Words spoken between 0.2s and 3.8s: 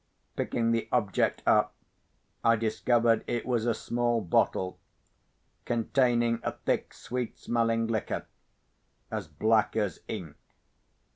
Picking the object up, I discovered it was a